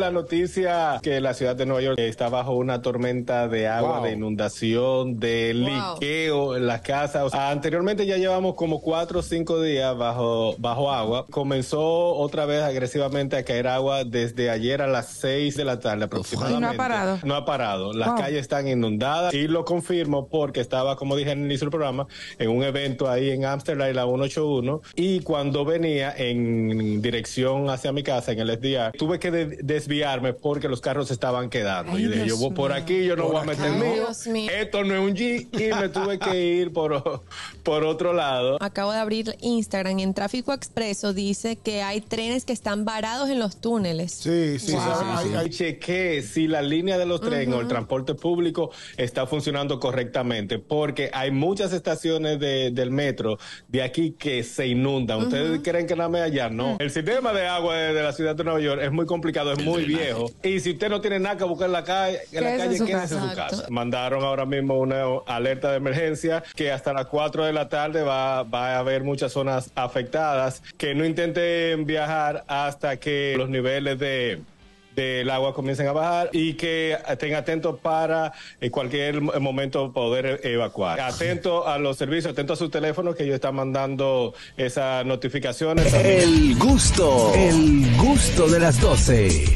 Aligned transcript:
La 0.00 0.10
noticia 0.10 0.98
que 1.02 1.20
la 1.20 1.34
ciudad 1.34 1.54
de 1.54 1.66
Nueva 1.66 1.82
York 1.82 1.98
está 1.98 2.30
bajo 2.30 2.54
una 2.54 2.80
tormenta 2.80 3.46
de 3.46 3.68
agua, 3.68 3.98
Wow. 3.98 4.06
de 4.06 4.12
inundación, 4.12 5.20
de 5.20 5.52
Wow. 5.54 5.94
liqueo 6.00 6.56
en 6.56 6.66
las 6.66 6.80
casas. 6.80 7.34
Anteriormente 7.34 8.06
ya 8.06 8.16
llevamos 8.16 8.54
como 8.54 8.80
cuatro 8.80 9.18
o 9.18 9.22
cinco 9.22 9.60
días 9.60 9.94
bajo, 9.94 10.54
bajo 10.56 10.90
agua. 10.90 11.26
Comenzó 11.28 12.14
otra 12.14 12.46
vez 12.46 12.62
agresivamente 12.62 13.36
a 13.36 13.44
caer 13.44 13.68
agua 13.68 14.04
desde 14.04 14.48
ayer 14.48 14.80
a 14.80 14.86
las 14.86 15.08
seis 15.08 15.58
de 15.58 15.64
la 15.66 15.78
tarde 15.78 16.04
aproximadamente. 16.06 16.56
Y 16.58 16.60
no 16.62 16.70
ha 16.70 16.72
parado. 16.74 17.18
No 17.24 17.34
ha 17.34 17.44
parado. 17.44 17.92
Las 17.92 18.08
Wow. 18.08 18.16
calles 18.16 18.40
están 18.40 18.68
inundadas 18.68 19.34
y 19.34 19.46
lo 19.46 19.66
confirmo 19.66 20.26
porque 20.26 20.60
estaba, 20.62 20.96
como 20.96 21.16
dije 21.16 21.32
en 21.32 21.40
el 21.40 21.44
inicio 21.44 21.66
del 21.66 21.70
programa, 21.70 22.06
en 22.38 22.48
un 22.48 22.62
evento 22.62 23.10
ahí 23.10 23.28
en 23.28 23.44
Amsterdam, 23.44 23.88
en 23.90 23.96
la 23.96 24.04
181, 24.06 24.80
y 24.96 25.20
cuando 25.20 25.66
venía 25.66 26.14
en 26.16 27.02
dirección 27.02 27.68
hacia 27.68 27.92
mi 27.92 28.02
casa, 28.02 28.32
en 28.32 28.38
el 28.40 28.48
SDR, 28.48 28.92
tuve 28.96 29.18
que 29.18 29.30
de- 29.30 29.81
desviarme 29.82 30.32
porque 30.32 30.68
los 30.68 30.80
carros 30.80 31.08
se 31.08 31.14
estaban 31.14 31.50
quedando. 31.50 31.92
Ay, 31.92 32.04
y 32.04 32.06
dije, 32.08 32.24
Dios 32.24 32.40
yo 32.40 32.48
voy 32.48 32.54
por 32.54 32.72
aquí, 32.72 33.04
yo 33.04 33.16
no 33.16 33.28
voy 33.28 33.42
a 33.42 33.44
meter 33.44 33.72
mío. 33.72 34.08
Esto 34.50 34.84
no 34.84 34.94
es 34.94 35.00
un 35.00 35.16
G 35.16 35.48
y 35.52 35.80
me 35.80 35.88
tuve 35.88 36.18
que 36.18 36.36
ir 36.36 36.72
por, 36.72 37.22
por 37.62 37.84
otro 37.84 38.12
lado. 38.12 38.56
Acabo 38.60 38.92
de 38.92 38.98
abrir 38.98 39.36
Instagram. 39.40 39.98
En 40.00 40.14
Tráfico 40.14 40.52
Expreso 40.52 41.12
dice 41.12 41.56
que 41.56 41.82
hay 41.82 42.00
trenes 42.00 42.44
que 42.44 42.52
están 42.52 42.84
varados 42.84 43.28
en 43.30 43.38
los 43.38 43.60
túneles. 43.60 44.12
Sí, 44.12 44.58
sí, 44.58 44.66
sí, 44.68 44.72
Wow. 44.72 44.82
sí, 45.22 45.28
sí. 45.28 45.34
Ahí 45.36 45.50
chequeé 45.50 46.22
si 46.22 46.46
la 46.48 46.62
línea 46.62 46.98
de 46.98 47.06
los 47.06 47.20
trenes 47.20 47.54
o 47.54 47.60
el 47.60 47.68
transporte 47.68 48.14
público 48.14 48.70
está 48.96 49.26
funcionando 49.26 49.78
correctamente, 49.78 50.58
porque 50.58 51.10
hay 51.12 51.30
muchas 51.30 51.72
estaciones 51.72 52.38
de- 52.40 52.70
del 52.70 52.90
metro 52.90 53.38
de 53.68 53.82
aquí 53.82 54.12
que 54.18 54.42
se 54.42 54.66
inundan. 54.66 55.18
¿Ustedes 55.22 55.60
creen 55.62 55.86
que 55.86 55.94
nada 55.96 56.08
más 56.08 56.22
allá? 56.22 56.48
No. 56.48 56.76
El 56.80 56.90
sistema 56.90 57.32
de 57.32 57.46
agua 57.46 57.76
de, 57.76 57.94
de 57.94 58.02
la 58.02 58.12
ciudad 58.12 58.34
de 58.34 58.44
Nueva 58.44 58.60
York 58.60 58.80
es 58.82 58.92
muy 58.92 59.06
complicado, 59.06 59.52
es 59.52 59.62
muy 59.64 59.84
viejo. 59.84 60.30
Y 60.42 60.60
si 60.60 60.72
usted 60.72 60.88
no 60.88 61.00
tiene 61.00 61.18
nada 61.18 61.36
que 61.36 61.44
buscar 61.44 61.66
en 61.66 61.72
la 61.72 61.84
calle, 61.84 62.18
en 62.32 62.44
la 62.44 62.56
calle 62.56 62.78
su 62.78 62.84
quédese 62.86 63.14
en 63.14 63.20
su 63.20 63.26
casa. 63.28 63.56
casa. 63.56 63.66
Mandaron 63.70 64.22
ahora 64.24 64.46
mismo 64.46 64.78
una 64.78 65.02
alerta 65.26 65.70
de 65.70 65.76
emergencia 65.76 66.42
que 66.54 66.70
hasta 66.72 66.92
las 66.92 67.06
4 67.06 67.44
de 67.44 67.51
la 67.52 67.68
tarde 67.68 68.02
va, 68.02 68.42
va 68.42 68.74
a 68.76 68.78
haber 68.78 69.04
muchas 69.04 69.32
zonas 69.32 69.70
afectadas, 69.74 70.62
que 70.76 70.94
no 70.94 71.04
intenten 71.04 71.84
viajar 71.86 72.44
hasta 72.48 72.98
que 72.98 73.34
los 73.36 73.48
niveles 73.48 73.98
de 73.98 74.40
del 74.94 75.30
agua 75.30 75.54
comiencen 75.54 75.86
a 75.88 75.92
bajar 75.92 76.28
y 76.34 76.52
que 76.52 76.98
estén 77.08 77.34
atentos 77.34 77.78
para 77.80 78.30
en 78.60 78.70
cualquier 78.70 79.22
mo- 79.22 79.32
momento 79.40 79.90
poder 79.90 80.40
evacuar. 80.44 81.00
Atento 81.00 81.66
a 81.66 81.78
los 81.78 81.96
servicios, 81.96 82.34
atento 82.34 82.52
a 82.52 82.56
sus 82.56 82.70
teléfonos 82.70 83.16
que 83.16 83.22
ellos 83.22 83.36
están 83.36 83.54
mandando 83.54 84.34
esas 84.54 85.06
notificaciones. 85.06 85.94
El 85.94 86.56
gusto, 86.58 87.32
el 87.34 87.96
gusto 87.96 88.46
de 88.48 88.60
las 88.60 88.78
12. 88.82 89.46